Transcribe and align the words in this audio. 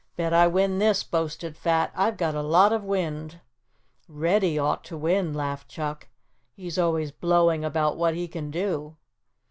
"Bet 0.15 0.33
I 0.33 0.47
win 0.47 0.79
this," 0.79 1.03
boasted 1.03 1.55
Fat, 1.55 1.91
"I've 1.95 2.17
got 2.17 2.33
a 2.33 2.41
lot 2.41 2.73
of 2.73 2.83
wind." 2.83 3.39
"Reddy 4.07 4.57
ought 4.57 4.83
to 4.85 4.97
win," 4.97 5.31
laughed 5.31 5.69
Chuck, 5.69 6.07
"he's 6.55 6.79
always 6.79 7.11
blowing 7.11 7.63
about 7.63 7.97
what 7.97 8.15
he 8.15 8.27
can 8.27 8.49
do." 8.49 8.95